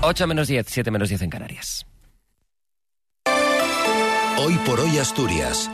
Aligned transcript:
8 0.00 0.26
menos 0.28 0.46
10, 0.46 0.66
7 0.68 0.90
menos 0.92 1.08
10 1.08 1.22
en 1.22 1.30
Canarias. 1.30 1.86
Hoy 4.38 4.54
por 4.64 4.78
hoy 4.78 4.96
Asturias. 4.98 5.68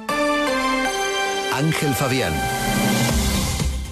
Ángel 1.53 1.93
Fabián. 1.93 2.33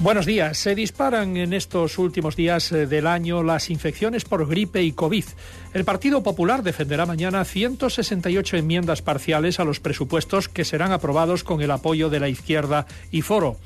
Buenos 0.01 0.25
días. 0.25 0.57
Se 0.57 0.75
disparan 0.75 1.37
en 1.37 1.53
estos 1.53 1.99
últimos 1.99 2.35
días 2.35 2.73
eh, 2.73 2.87
del 2.87 3.07
año 3.07 3.43
las 3.43 3.69
infecciones 3.69 4.25
por 4.25 4.49
gripe 4.49 4.83
y 4.83 4.93
COVID. 4.93 5.25
El 5.75 5.85
Partido 5.85 6.23
Popular 6.23 6.63
defenderá 6.63 7.05
mañana 7.05 7.45
168 7.45 8.57
enmiendas 8.57 9.03
parciales 9.03 9.61
a 9.61 9.65
los 9.65 9.81
presupuestos 9.81 10.49
que 10.49 10.65
serán 10.65 10.93
aprobados 10.93 11.45
con 11.45 11.61
el 11.61 11.71
apoyo 11.71 12.09
de 12.09 12.21
la 12.21 12.31
izquierda 12.31 12.87
y 13.11 13.21
Foro. 13.21 13.59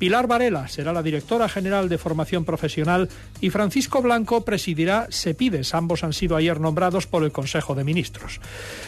Pilar 0.00 0.26
Varela 0.26 0.66
será 0.66 0.94
la 0.94 1.02
directora 1.02 1.46
general 1.46 1.90
de 1.90 1.98
formación 1.98 2.46
profesional 2.46 3.10
y 3.42 3.50
Francisco 3.50 4.00
Blanco 4.00 4.46
presidirá 4.46 5.06
SEPIDES. 5.10 5.74
Ambos 5.74 6.04
han 6.04 6.14
sido 6.14 6.36
ayer 6.36 6.58
nombrados 6.58 7.06
por 7.06 7.22
el 7.22 7.32
Consejo 7.32 7.74
de 7.74 7.84
Ministros. 7.84 8.40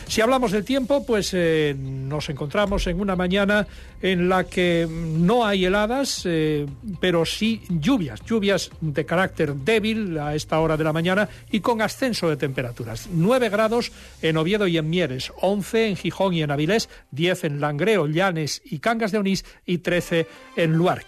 Si 0.08 0.22
hablamos 0.22 0.52
del 0.52 0.64
tiempo, 0.64 1.04
pues 1.04 1.32
eh, 1.34 1.76
nos 1.76 2.30
encontramos 2.30 2.86
en 2.86 2.98
una 2.98 3.14
mañana 3.14 3.66
en 4.00 4.30
la 4.30 4.44
que 4.44 4.88
no 4.88 5.44
hay 5.44 5.66
heladas, 5.66 6.22
eh, 6.24 6.66
pero 6.98 7.26
sí 7.26 7.60
lluvias, 7.68 8.22
lluvias 8.24 8.70
de 8.80 9.04
carácter 9.04 9.54
débil 9.54 10.18
a 10.18 10.34
esta 10.34 10.60
hora 10.60 10.78
de 10.78 10.84
la 10.84 10.94
mañana 10.94 11.28
y 11.50 11.60
con 11.60 11.82
ascenso 11.82 12.30
de 12.30 12.38
temperaturas. 12.38 13.10
9 13.12 13.50
grados 13.50 13.92
en 14.22 14.38
Oviedo 14.38 14.66
y 14.66 14.78
en 14.78 14.88
Mieres, 14.88 15.30
11 15.42 15.88
en 15.88 15.96
Gijón 15.96 16.32
y 16.32 16.42
en 16.42 16.50
Avilés, 16.50 16.88
10 17.10 17.44
en 17.44 17.60
Langreo, 17.60 18.06
Llanes 18.06 18.62
y 18.64 18.78
Cangas 18.78 19.12
de 19.12 19.18
Onís 19.18 19.44
y 19.66 19.78
13 19.78 20.26
en 20.56 20.72
Luar. 20.72 21.01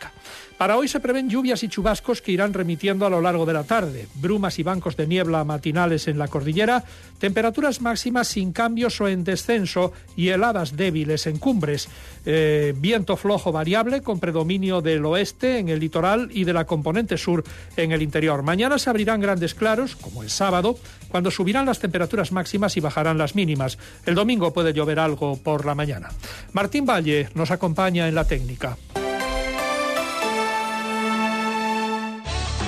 Para 0.59 0.77
hoy 0.77 0.87
se 0.87 1.01
prevén 1.01 1.29
lluvias 1.29 1.65
y 1.65 1.69
chubascos 1.69 2.23
que 2.23 2.31
irán 2.31 2.55
remitiendo 2.55 3.05
a 3.05 3.11
lo 3.11 3.21
largo 3.21 3.45
de 3.45 3.53
la 3.53 3.65
tarde, 3.65 4.07
brumas 4.15 4.59
y 4.61 4.63
bancos 4.63 4.97
de 4.97 5.09
niebla 5.09 5.43
matinales 5.43 6.07
en 6.07 6.17
la 6.17 6.29
cordillera, 6.29 6.85
temperaturas 7.19 7.81
máximas 7.81 8.29
sin 8.29 8.53
cambios 8.53 9.01
o 9.01 9.09
en 9.09 9.25
descenso 9.25 9.93
y 10.17 10.29
heladas 10.29 10.77
débiles 10.77 11.27
en 11.27 11.39
cumbres, 11.39 11.89
eh, 12.25 12.73
viento 12.77 13.17
flojo 13.17 13.51
variable 13.51 14.03
con 14.03 14.21
predominio 14.21 14.81
del 14.81 15.05
oeste 15.05 15.59
en 15.59 15.69
el 15.69 15.81
litoral 15.81 16.29
y 16.33 16.45
de 16.45 16.53
la 16.53 16.67
componente 16.67 17.19
sur 17.19 17.43
en 17.77 17.91
el 17.91 18.01
interior. 18.01 18.45
Mañana 18.45 18.79
se 18.79 18.91
abrirán 18.91 19.21
grandes 19.21 19.55
claros, 19.57 19.97
como 19.97 20.23
el 20.23 20.31
sábado, 20.31 20.79
cuando 21.09 21.33
subirán 21.33 21.67
las 21.67 21.81
temperaturas 21.81 22.31
máximas 22.31 22.77
y 22.77 22.81
bajarán 22.81 23.19
las 23.19 23.35
mínimas. 23.35 23.77
El 24.07 24.15
domingo 24.15 24.53
puede 24.53 24.73
llover 24.73 25.01
algo 25.01 25.37
por 25.37 25.67
la 25.67 25.75
mañana. 25.75 26.11
Martín 26.53 26.87
Valle 26.87 27.29
nos 27.35 27.51
acompaña 27.51 28.07
en 28.07 28.15
la 28.15 28.25
técnica. 28.25 28.77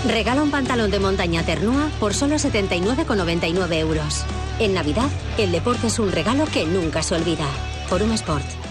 Regala 0.06 0.42
un 0.42 0.52
pantalón 0.52 0.92
de 0.92 1.00
montaña 1.00 1.42
Ternua 1.42 1.90
por 1.98 2.14
solo 2.14 2.36
79,99 2.36 3.74
euros. 3.74 4.24
En 4.60 4.72
Navidad, 4.72 5.10
el 5.36 5.50
deporte 5.50 5.88
es 5.88 5.98
un 5.98 6.12
regalo 6.12 6.46
que 6.46 6.64
nunca 6.64 7.02
se 7.02 7.16
olvida. 7.16 7.46
Forum 7.88 8.12
Sport. 8.12 8.65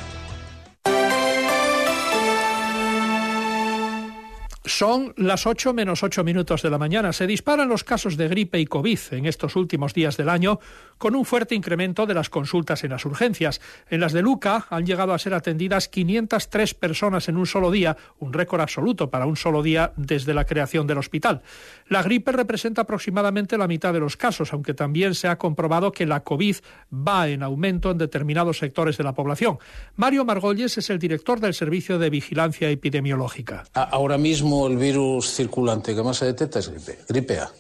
Son 4.66 5.14
las 5.18 5.46
8 5.46 5.74
menos 5.74 6.02
8 6.02 6.24
minutos 6.24 6.64
de 6.64 6.72
la 6.72 6.80
mañana. 6.80 7.14
Se 7.14 7.28
disparan 7.28 7.70
los 7.70 7.84
casos 7.84 8.18
de 8.18 8.28
gripe 8.28 8.60
y 8.60 8.66
COVID 8.66 8.98
en 9.12 9.28
estos 9.28 9.56
últimos 9.56 9.94
días 9.94 10.18
del 10.18 10.28
año, 10.28 10.60
con 10.98 11.16
un 11.16 11.24
fuerte 11.24 11.54
incremento 11.54 12.08
de 12.08 12.16
las 12.16 12.32
consultas 12.32 12.84
en 12.84 12.90
las 12.90 13.06
urgencias. 13.06 13.62
En 13.92 14.00
las 14.00 14.12
de 14.12 14.24
Luca 14.24 14.66
han 14.72 14.88
llegado 14.88 15.14
a 15.14 15.20
ser 15.20 15.36
atendidas 15.36 15.88
503 15.88 16.74
personas 16.74 17.30
en 17.30 17.38
un 17.38 17.46
solo 17.46 17.70
día, 17.70 17.96
un 18.18 18.34
récord 18.34 18.62
absoluto 18.62 19.12
para 19.12 19.28
un 19.28 19.36
solo 19.36 19.62
día 19.62 19.94
desde 19.98 20.34
la 20.34 20.46
creación 20.46 20.88
del 20.88 20.98
hospital. 20.98 21.44
La 21.88 22.02
gripe 22.02 22.32
representa 22.32 22.82
aproximadamente 22.82 23.60
la 23.60 23.68
mitad 23.68 23.94
de 23.94 24.00
los 24.00 24.18
casos, 24.18 24.52
aunque 24.52 24.74
también 24.74 25.14
se 25.14 25.28
ha 25.28 25.38
comprobado 25.38 25.92
que 25.92 26.08
la 26.08 26.22
COVID 26.22 26.56
va 26.92 27.28
en 27.28 27.44
aumento 27.44 27.92
en 27.92 28.00
determinados 28.00 28.58
sectores 28.58 28.98
de 28.98 29.04
la 29.04 29.14
población. 29.14 29.60
Mario 29.96 30.26
Margolles 30.26 30.76
es 30.80 30.90
el 30.90 30.98
director 30.98 31.40
del 31.40 31.54
Servicio 31.54 32.00
de 32.00 32.10
Vigilancia 32.10 32.68
Epidemiológica. 32.72 33.66
Ahora 33.76 34.18
mismo 34.18 34.55
el 34.68 34.78
virus 34.78 35.32
circulante 35.32 35.94
que 35.94 36.04
más 36.04 36.18
se 36.18 36.26
detecta 36.26 36.60
es 36.60 36.70
gripe, 36.70 37.00
gripe 37.08 37.40
A, 37.40 37.52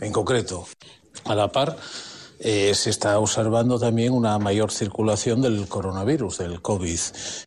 en 0.00 0.12
concreto. 0.12 0.66
A 1.24 1.34
la 1.34 1.50
par, 1.50 1.76
eh, 2.38 2.74
se 2.74 2.90
está 2.90 3.18
observando 3.18 3.78
también 3.78 4.12
una 4.12 4.38
mayor 4.38 4.70
circulación 4.70 5.40
del 5.40 5.66
coronavirus, 5.68 6.38
del 6.38 6.60
COVID. 6.60 7.00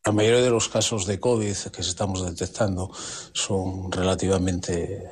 La 0.06 0.12
mayoría 0.12 0.42
de 0.42 0.50
los 0.50 0.70
casos 0.70 1.06
de 1.06 1.20
COVID 1.20 1.56
que 1.72 1.82
estamos 1.82 2.26
detectando 2.26 2.90
son 3.34 3.92
relativamente 3.92 5.04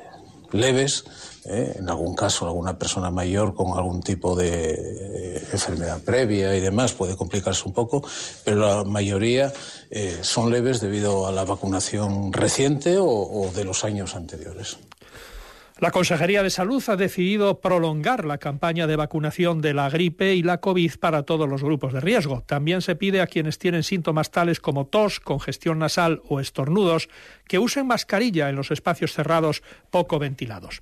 leves, 0.52 1.04
¿eh? 1.44 1.74
en 1.78 1.88
algún 1.88 2.14
caso 2.14 2.46
alguna 2.46 2.78
persona 2.78 3.10
mayor 3.10 3.54
con 3.54 3.76
algún 3.76 4.02
tipo 4.02 4.34
de 4.34 4.74
eh, 4.74 5.48
enfermedad 5.52 6.00
previa 6.02 6.54
y 6.56 6.60
demás 6.60 6.92
puede 6.92 7.16
complicarse 7.16 7.62
un 7.66 7.72
poco, 7.72 8.02
pero 8.44 8.56
la 8.56 8.84
mayoría 8.84 9.52
eh, 9.90 10.18
son 10.22 10.50
leves 10.50 10.80
debido 10.80 11.26
a 11.26 11.32
la 11.32 11.44
vacunación 11.44 12.32
reciente 12.32 12.96
o 12.98 13.50
de 13.54 13.64
los 13.64 13.84
años 13.84 14.14
anteriores. 14.14 14.78
La 15.78 15.90
Consejería 15.90 16.42
de 16.42 16.48
Salud 16.48 16.82
ha 16.88 16.96
decidido 16.96 17.60
prolongar 17.60 18.24
la 18.24 18.38
campaña 18.38 18.86
de 18.86 18.96
vacunación 18.96 19.60
de 19.60 19.74
la 19.74 19.90
gripe 19.90 20.34
y 20.34 20.42
la 20.42 20.58
COVID 20.58 20.92
para 20.98 21.24
todos 21.24 21.46
los 21.46 21.62
grupos 21.62 21.92
de 21.92 22.00
riesgo. 22.00 22.40
También 22.46 22.80
se 22.80 22.96
pide 22.96 23.20
a 23.20 23.26
quienes 23.26 23.58
tienen 23.58 23.82
síntomas 23.82 24.30
tales 24.30 24.58
como 24.58 24.86
tos, 24.86 25.20
congestión 25.20 25.78
nasal 25.78 26.22
o 26.30 26.40
estornudos 26.40 27.10
que 27.46 27.58
usen 27.58 27.86
mascarilla 27.86 28.48
en 28.48 28.56
los 28.56 28.70
espacios 28.70 29.12
cerrados 29.12 29.62
poco 29.90 30.18
ventilados. 30.18 30.80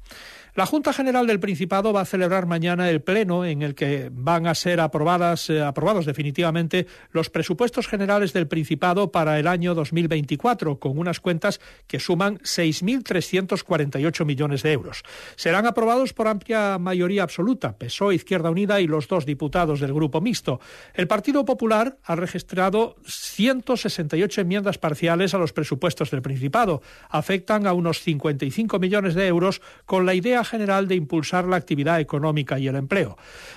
La 0.56 0.66
Junta 0.66 0.92
General 0.92 1.26
del 1.26 1.40
Principado 1.40 1.92
va 1.92 2.02
a 2.02 2.04
celebrar 2.04 2.46
mañana 2.46 2.88
el 2.88 3.02
pleno 3.02 3.44
en 3.44 3.62
el 3.62 3.74
que 3.74 4.08
van 4.12 4.46
a 4.46 4.54
ser 4.54 4.78
aprobadas, 4.78 5.50
eh, 5.50 5.60
aprobados 5.60 6.06
definitivamente 6.06 6.86
los 7.10 7.28
presupuestos 7.28 7.88
generales 7.88 8.32
del 8.32 8.46
Principado 8.46 9.10
para 9.10 9.40
el 9.40 9.48
año 9.48 9.74
2024, 9.74 10.78
con 10.78 10.96
unas 10.96 11.18
cuentas 11.18 11.60
que 11.88 11.98
suman 11.98 12.38
6.348 12.38 14.24
millones 14.24 14.62
de 14.62 14.70
euros. 14.70 15.02
Serán 15.34 15.66
aprobados 15.66 16.12
por 16.12 16.28
amplia 16.28 16.78
mayoría 16.78 17.24
absoluta, 17.24 17.76
PSOE, 17.76 18.14
Izquierda 18.14 18.50
Unida 18.50 18.80
y 18.80 18.86
los 18.86 19.08
dos 19.08 19.26
diputados 19.26 19.80
del 19.80 19.92
Grupo 19.92 20.20
Mixto. 20.20 20.60
El 20.94 21.08
Partido 21.08 21.44
Popular 21.44 21.98
ha 22.04 22.14
registrado 22.14 22.94
168 23.06 24.42
enmiendas 24.42 24.78
parciales 24.78 25.34
a 25.34 25.38
los 25.38 25.52
presupuestos 25.52 26.12
del 26.12 26.22
Principado. 26.22 26.80
Afectan 27.08 27.66
a 27.66 27.72
unos 27.72 28.02
55 28.02 28.78
millones 28.78 29.14
de 29.16 29.26
euros 29.26 29.60
con 29.84 30.06
la 30.06 30.14
idea 30.14 30.43
general 30.44 30.88
de 30.88 30.94
impulsar 30.94 31.46
la 31.46 31.56
actividad 31.56 32.00
económica 32.00 32.58
y 32.58 32.68
el 32.68 32.76
empleo. 32.76 33.16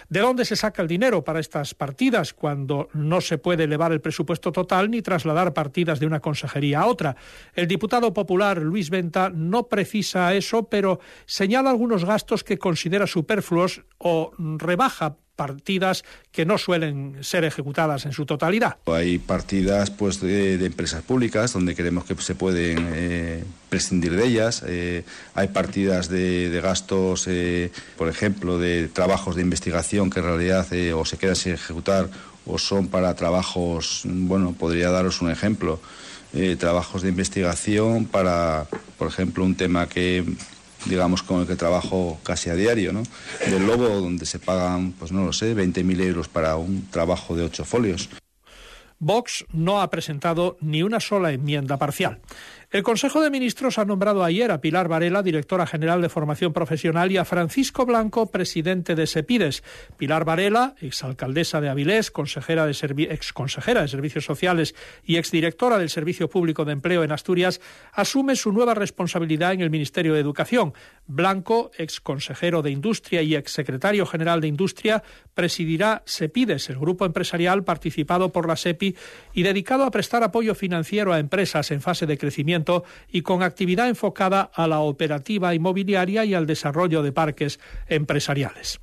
¿De 0.09 0.19
dónde 0.19 0.45
se 0.45 0.55
saca 0.55 0.81
el 0.81 0.87
dinero 0.87 1.23
para 1.23 1.39
estas 1.39 1.73
partidas 1.73 2.33
cuando 2.33 2.89
no 2.93 3.21
se 3.21 3.37
puede 3.37 3.65
elevar 3.65 3.91
el 3.91 4.01
presupuesto 4.01 4.51
total 4.51 4.89
ni 4.89 5.01
trasladar 5.01 5.53
partidas 5.53 5.99
de 5.99 6.05
una 6.05 6.19
consejería 6.19 6.81
a 6.81 6.87
otra? 6.87 7.15
El 7.53 7.67
diputado 7.67 8.13
popular 8.13 8.61
Luis 8.61 8.89
Venta 8.89 9.29
no 9.29 9.67
precisa 9.67 10.33
eso, 10.33 10.63
pero 10.69 10.99
señala 11.25 11.69
algunos 11.69 12.05
gastos 12.05 12.43
que 12.43 12.57
considera 12.57 13.07
superfluos 13.07 13.83
o 13.97 14.31
rebaja 14.37 15.17
partidas 15.37 16.03
que 16.33 16.45
no 16.45 16.57
suelen 16.57 17.17
ser 17.21 17.45
ejecutadas 17.45 18.05
en 18.05 18.11
su 18.11 18.25
totalidad. 18.25 18.75
Hay 18.87 19.19
partidas 19.19 19.91
pues 19.91 20.19
de, 20.19 20.55
empresas 20.65 21.03
públicas 21.03 21.53
donde 21.53 21.75
creemos 21.75 22.03
que 22.03 22.15
se 22.15 22.35
pueden 22.35 22.89
eh, 22.91 23.43
prescindir 23.69 24.17
de 24.17 24.25
ellas. 24.25 24.63
Eh, 24.67 25.03
hay 25.35 25.47
partidas 25.49 26.09
de, 26.09 26.59
gastos, 26.61 27.27
eh, 27.27 27.71
por 27.97 28.09
ejemplo, 28.09 28.57
de 28.57 28.89
trabajos 28.89 29.35
de 29.35 29.43
investigación 29.43 30.09
que 30.09 30.19
en 30.19 30.25
realidad 30.25 30.67
o 30.95 31.05
se 31.05 31.17
quedan 31.17 31.35
sin 31.35 31.53
ejecutar 31.53 32.09
o 32.45 32.57
son 32.57 32.87
para 32.87 33.13
trabajos, 33.13 34.03
bueno, 34.05 34.53
podría 34.53 34.89
daros 34.89 35.21
un 35.21 35.29
ejemplo, 35.29 35.79
trabajos 36.57 37.01
de 37.01 37.09
investigación 37.09 38.05
para, 38.05 38.67
por 38.97 39.07
ejemplo, 39.07 39.43
un 39.43 39.55
tema 39.55 39.87
que 39.87 40.23
digamos, 40.85 41.23
con 41.23 41.41
el 41.41 41.47
que 41.47 41.55
trabajo 41.55 42.19
casi 42.23 42.49
a 42.49 42.55
diario, 42.55 42.93
¿no? 42.93 43.03
Del 43.49 43.65
Lobo, 43.65 43.87
donde 43.87 44.25
se 44.25 44.39
pagan, 44.39 44.93
pues 44.93 45.11
no 45.11 45.25
lo 45.25 45.33
sé, 45.33 45.55
20.000 45.55 46.01
euros 46.01 46.27
para 46.27 46.55
un 46.55 46.87
trabajo 46.89 47.35
de 47.35 47.43
ocho 47.43 47.65
folios. 47.65 48.09
Vox 48.99 49.45
no 49.51 49.81
ha 49.81 49.89
presentado 49.89 50.57
ni 50.59 50.83
una 50.83 50.99
sola 50.99 51.31
enmienda 51.31 51.77
parcial. 51.77 52.19
El 52.69 52.83
Consejo 52.83 53.21
de 53.21 53.29
Ministros 53.29 53.77
ha 53.77 53.85
nombrado 53.85 54.25
ayer 54.25 54.51
a 54.51 54.59
Pilar 54.59 54.89
Varela, 54.89 55.23
directora 55.23 55.65
general 55.65 56.01
de 56.01 56.09
formación 56.09 56.51
profesional, 56.51 57.09
y 57.13 57.17
a 57.17 57.23
Francisco 57.23 57.85
Blanco, 57.85 58.29
presidente 58.29 58.93
de 58.93 59.07
SEPIDES. 59.07 59.63
Pilar 59.95 60.25
Varela, 60.25 60.75
exalcaldesa 60.81 61.61
de 61.61 61.69
Avilés, 61.69 62.11
consejera 62.11 62.65
de 62.65 62.73
exconsejera 63.09 63.83
de 63.83 63.87
Servicios 63.87 64.25
Sociales 64.25 64.75
y 65.05 65.15
exdirectora 65.15 65.77
del 65.77 65.89
Servicio 65.89 66.29
Público 66.29 66.65
de 66.65 66.73
Empleo 66.73 67.05
en 67.05 67.13
Asturias, 67.13 67.61
asume 67.93 68.35
su 68.35 68.51
nueva 68.51 68.73
responsabilidad 68.73 69.53
en 69.53 69.61
el 69.61 69.69
Ministerio 69.69 70.13
de 70.13 70.19
Educación. 70.19 70.73
Blanco, 71.05 71.71
exconsejero 71.77 72.61
de 72.61 72.71
Industria 72.71 73.21
y 73.21 73.35
exsecretario 73.35 74.05
general 74.05 74.41
de 74.41 74.49
Industria, 74.49 75.03
presidirá 75.33 76.03
SEPIDES, 76.05 76.69
el 76.69 76.79
grupo 76.79 77.05
empresarial 77.05 77.63
participado 77.63 78.33
por 78.33 78.45
la 78.45 78.57
SEPI 78.57 78.86
y 79.33 79.43
dedicado 79.43 79.83
a 79.83 79.91
prestar 79.91 80.23
apoyo 80.23 80.55
financiero 80.55 81.13
a 81.13 81.19
empresas 81.19 81.71
en 81.71 81.81
fase 81.81 82.05
de 82.05 82.17
crecimiento 82.17 82.83
y 83.11 83.21
con 83.21 83.43
actividad 83.43 83.89
enfocada 83.89 84.49
a 84.53 84.67
la 84.67 84.79
operativa 84.79 85.53
inmobiliaria 85.53 86.25
y 86.25 86.33
al 86.33 86.47
desarrollo 86.47 87.01
de 87.01 87.11
parques 87.11 87.59
empresariales. 87.87 88.79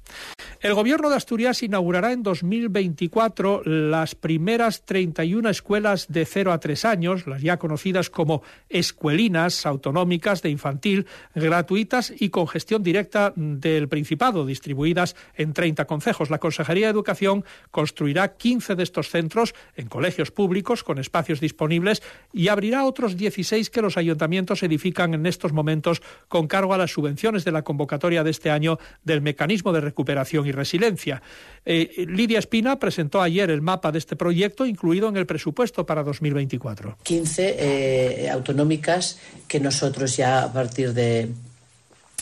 El 0.64 0.72
Gobierno 0.72 1.10
de 1.10 1.16
Asturias 1.16 1.62
inaugurará 1.62 2.12
en 2.12 2.22
2024 2.22 3.64
las 3.66 4.14
primeras 4.14 4.86
31 4.86 5.50
escuelas 5.50 6.06
de 6.08 6.24
0 6.24 6.52
a 6.52 6.58
3 6.58 6.86
años, 6.86 7.26
las 7.26 7.42
ya 7.42 7.58
conocidas 7.58 8.08
como 8.08 8.42
escuelinas 8.70 9.66
autonómicas 9.66 10.40
de 10.40 10.48
infantil, 10.48 11.06
gratuitas 11.34 12.14
y 12.18 12.30
con 12.30 12.48
gestión 12.48 12.82
directa 12.82 13.34
del 13.36 13.90
Principado, 13.90 14.46
distribuidas 14.46 15.16
en 15.34 15.52
30 15.52 15.84
concejos. 15.84 16.30
La 16.30 16.38
Consejería 16.38 16.86
de 16.86 16.92
Educación 16.92 17.44
construirá 17.70 18.34
15 18.34 18.74
de 18.74 18.84
estos 18.84 19.10
centros 19.10 19.54
en 19.76 19.88
colegios 19.88 20.30
públicos 20.30 20.82
con 20.82 20.98
espacios 20.98 21.40
disponibles 21.40 22.02
y 22.32 22.48
abrirá 22.48 22.86
otros 22.86 23.18
16 23.18 23.68
que 23.68 23.82
los 23.82 23.98
ayuntamientos 23.98 24.62
edifican 24.62 25.12
en 25.12 25.26
estos 25.26 25.52
momentos 25.52 26.00
con 26.28 26.46
cargo 26.46 26.72
a 26.72 26.78
las 26.78 26.92
subvenciones 26.92 27.44
de 27.44 27.52
la 27.52 27.64
convocatoria 27.64 28.24
de 28.24 28.30
este 28.30 28.50
año 28.50 28.78
del 29.02 29.20
mecanismo 29.20 29.70
de 29.74 29.82
recuperación 29.82 30.46
y 30.46 30.53
resiliencia. 30.54 31.22
Eh, 31.66 32.04
Lidia 32.08 32.38
Espina 32.38 32.78
presentó 32.78 33.22
ayer 33.22 33.50
el 33.50 33.62
mapa 33.62 33.90
de 33.90 33.98
este 33.98 34.16
proyecto 34.16 34.66
incluido 34.66 35.08
en 35.08 35.16
el 35.16 35.26
presupuesto 35.26 35.86
para 35.86 36.02
2024. 36.02 36.98
15 37.02 37.56
eh, 37.58 38.30
autonómicas 38.30 39.18
que 39.48 39.60
nosotros 39.60 40.16
ya 40.16 40.44
a 40.44 40.52
partir 40.52 40.92
de, 40.92 41.28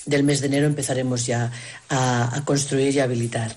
del 0.06 0.22
mes 0.22 0.40
de 0.40 0.46
enero 0.46 0.66
empezaremos 0.66 1.26
ya 1.26 1.50
a, 1.88 2.42
construir 2.44 2.94
y 2.94 3.00
habilitar. 3.00 3.56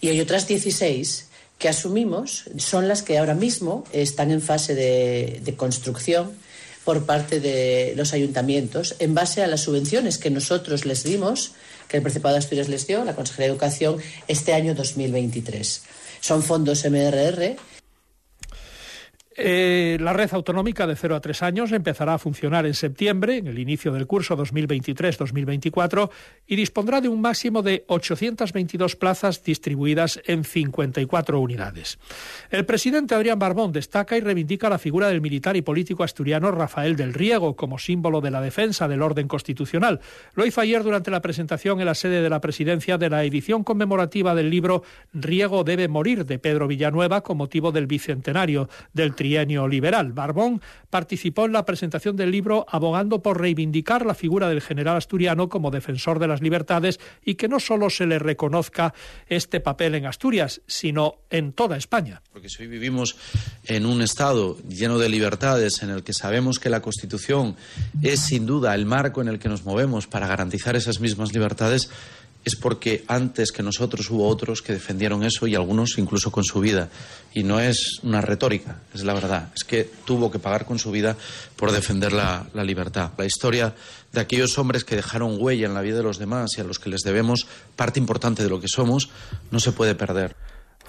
Y 0.00 0.08
hay 0.08 0.20
otras 0.20 0.48
16 0.48 1.28
que 1.58 1.68
asumimos 1.68 2.44
son 2.58 2.88
las 2.88 3.02
que 3.02 3.18
ahora 3.18 3.34
mismo 3.34 3.84
están 3.92 4.30
en 4.32 4.40
fase 4.40 4.74
de 4.74 5.54
construcción 5.56 6.32
por 6.84 7.06
parte 7.06 7.40
de 7.40 7.94
los 7.96 8.12
ayuntamientos 8.12 8.94
en 8.98 9.14
base 9.14 9.42
a 9.42 9.46
las 9.46 9.62
subvenciones 9.62 10.18
que 10.18 10.30
nosotros 10.30 10.84
les 10.84 11.02
dimos 11.02 11.52
que 11.88 11.98
el 11.98 12.02
Principado 12.02 12.34
de 12.34 12.40
Asturias 12.40 12.68
les 12.68 12.86
dio, 12.86 13.04
la 13.04 13.14
Consejería 13.14 13.46
de 13.46 13.52
Educación, 13.52 13.96
este 14.28 14.52
año 14.54 14.74
2023. 14.74 15.82
Son 16.20 16.42
fondos 16.42 16.84
MRR 16.84 17.56
eh, 19.36 19.98
la 20.00 20.12
red 20.12 20.32
autonómica 20.32 20.86
de 20.86 20.96
0 20.96 21.16
a 21.16 21.20
3 21.20 21.42
años 21.42 21.72
empezará 21.72 22.14
a 22.14 22.18
funcionar 22.18 22.66
en 22.66 22.74
septiembre, 22.74 23.38
en 23.38 23.46
el 23.46 23.58
inicio 23.58 23.92
del 23.92 24.06
curso 24.06 24.36
2023-2024, 24.36 26.10
y 26.46 26.56
dispondrá 26.56 27.00
de 27.00 27.08
un 27.08 27.20
máximo 27.20 27.62
de 27.62 27.84
822 27.88 28.96
plazas 28.96 29.42
distribuidas 29.42 30.20
en 30.26 30.44
54 30.44 31.40
unidades. 31.40 31.98
El 32.50 32.64
presidente 32.64 33.14
Adrián 33.14 33.38
Barbón 33.38 33.72
destaca 33.72 34.16
y 34.16 34.20
reivindica 34.20 34.68
la 34.68 34.78
figura 34.78 35.08
del 35.08 35.20
militar 35.20 35.56
y 35.56 35.62
político 35.62 36.04
asturiano 36.04 36.50
Rafael 36.50 36.96
del 36.96 37.14
Riego 37.14 37.56
como 37.56 37.78
símbolo 37.78 38.20
de 38.20 38.30
la 38.30 38.40
defensa 38.40 38.88
del 38.88 39.02
orden 39.02 39.28
constitucional. 39.28 40.00
Lo 40.34 40.46
hizo 40.46 40.60
ayer 40.60 40.82
durante 40.82 41.10
la 41.10 41.22
presentación 41.22 41.80
en 41.80 41.86
la 41.86 41.94
sede 41.94 42.22
de 42.22 42.30
la 42.30 42.40
presidencia 42.40 42.98
de 42.98 43.10
la 43.10 43.24
edición 43.24 43.64
conmemorativa 43.64 44.34
del 44.34 44.50
libro 44.50 44.82
Riego 45.12 45.64
debe 45.64 45.88
morir 45.88 46.24
de 46.24 46.38
Pedro 46.38 46.68
Villanueva 46.68 47.22
con 47.22 47.36
motivo 47.36 47.72
del 47.72 47.86
bicentenario 47.86 48.68
del 48.92 49.14
liberal. 49.24 50.12
Barbón 50.12 50.60
participó 50.90 51.46
en 51.46 51.52
la 51.52 51.64
presentación 51.64 52.16
del 52.16 52.30
libro 52.30 52.66
abogando 52.68 53.22
por 53.22 53.40
reivindicar 53.40 54.04
la 54.06 54.14
figura 54.14 54.48
del 54.48 54.60
general 54.60 54.96
asturiano 54.96 55.48
como 55.48 55.70
defensor 55.70 56.18
de 56.18 56.28
las 56.28 56.40
libertades 56.40 57.00
y 57.24 57.34
que 57.34 57.48
no 57.48 57.58
solo 57.58 57.90
se 57.90 58.06
le 58.06 58.18
reconozca 58.18 58.94
este 59.26 59.60
papel 59.60 59.94
en 59.94 60.06
Asturias, 60.06 60.60
sino 60.66 61.20
en 61.30 61.52
toda 61.52 61.76
España. 61.76 62.22
Porque 62.32 62.48
si 62.48 62.62
hoy 62.62 62.68
vivimos 62.68 63.16
en 63.64 63.86
un 63.86 64.02
Estado 64.02 64.56
lleno 64.68 64.98
de 64.98 65.08
libertades, 65.08 65.82
en 65.82 65.90
el 65.90 66.04
que 66.04 66.12
sabemos 66.12 66.58
que 66.58 66.70
la 66.70 66.80
Constitución 66.80 67.56
es 68.02 68.20
sin 68.20 68.46
duda 68.46 68.74
el 68.74 68.86
marco 68.86 69.22
en 69.22 69.28
el 69.28 69.38
que 69.38 69.48
nos 69.48 69.64
movemos 69.64 70.06
para 70.06 70.26
garantizar 70.26 70.76
esas 70.76 71.00
mismas 71.00 71.32
libertades, 71.32 71.90
es 72.44 72.56
porque 72.56 73.04
antes 73.08 73.52
que 73.52 73.62
nosotros 73.62 74.10
hubo 74.10 74.28
otros 74.28 74.60
que 74.60 74.74
defendieron 74.74 75.24
eso 75.24 75.46
y 75.46 75.54
algunos 75.54 75.98
incluso 75.98 76.30
con 76.30 76.44
su 76.44 76.60
vida. 76.60 76.90
Y 77.32 77.42
no 77.42 77.58
es 77.58 78.00
una 78.02 78.20
retórica, 78.20 78.80
es 78.94 79.02
la 79.02 79.14
verdad. 79.14 79.50
Es 79.54 79.64
que 79.64 79.90
tuvo 80.04 80.30
que 80.30 80.38
pagar 80.38 80.66
con 80.66 80.78
su 80.78 80.90
vida 80.90 81.16
por 81.56 81.72
defender 81.72 82.12
la, 82.12 82.46
la, 82.52 82.62
libertad. 82.62 83.12
La 83.16 83.24
historia 83.24 83.74
de 84.12 84.20
aquellos 84.20 84.58
hombres 84.58 84.84
que 84.84 84.96
dejaron 84.96 85.38
huella 85.40 85.66
en 85.66 85.74
la 85.74 85.80
vida 85.80 85.96
de 85.96 86.02
los 86.02 86.18
demás 86.18 86.52
y 86.56 86.60
a 86.60 86.64
los 86.64 86.78
que 86.78 86.90
les 86.90 87.00
debemos 87.00 87.46
parte 87.76 87.98
importante 87.98 88.42
de 88.42 88.50
lo 88.50 88.60
que 88.60 88.68
somos 88.68 89.08
no 89.50 89.58
se 89.58 89.72
puede 89.72 89.94
perder. 89.94 90.36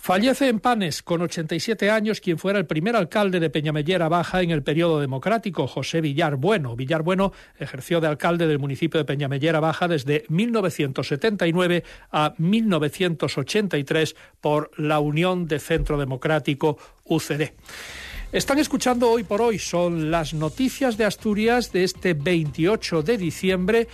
Fallece 0.06 0.50
en 0.50 0.60
Panes, 0.60 1.02
con 1.02 1.24
87 1.24 1.90
años, 1.90 2.22
quien 2.22 2.38
fuera 2.38 2.60
el 2.60 2.68
primer 2.68 2.96
alcalde 2.96 3.40
de 3.40 3.50
Peñamellera 3.50 4.08
Baja 4.08 4.44
en 4.44 4.52
el 4.52 4.62
periodo 4.62 5.00
democrático, 5.00 5.66
José 5.66 6.00
Villar 6.00 6.36
Bueno. 6.36 6.76
Villar 6.76 7.02
Bueno 7.02 7.34
ejerció 7.58 8.00
de 8.00 8.06
alcalde 8.06 8.46
del 8.46 8.60
municipio 8.60 9.00
de 9.00 9.06
Peñamellera 9.06 9.60
Baja 9.60 9.88
desde 9.88 10.24
1979 10.30 11.84
a 12.12 12.36
1983 12.38 14.16
por 14.42 14.70
la 14.78 15.00
Unión 15.00 15.48
de 15.48 15.58
Centro 15.58 15.98
Democrático 15.98 16.78
UCD. 17.06 17.54
Están 18.32 18.60
escuchando 18.60 19.10
hoy 19.10 19.24
por 19.24 19.42
hoy, 19.42 19.58
son 19.58 20.12
las 20.12 20.36
noticias 20.36 20.98
de 20.98 21.06
Asturias 21.06 21.72
de 21.72 21.84
este 21.84 22.14
28 22.14 23.02
de 23.02 23.18
diciembre. 23.18 23.88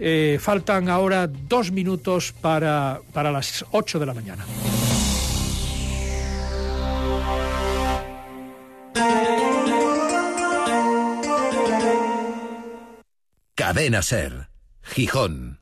Eh, 0.00 0.38
faltan 0.40 0.88
ahora 0.88 1.28
dos 1.28 1.70
minutos 1.70 2.32
para, 2.32 3.00
para 3.12 3.30
las 3.30 3.64
8 3.70 4.00
de 4.00 4.06
la 4.06 4.14
mañana. 4.14 4.44
Cadena 13.68 14.00
Ser, 14.00 14.48
Gijón. 14.80 15.60